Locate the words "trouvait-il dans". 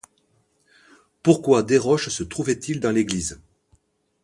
2.23-2.89